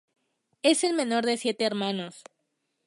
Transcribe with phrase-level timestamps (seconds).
[0.63, 2.23] Es el menor de siete hermanos.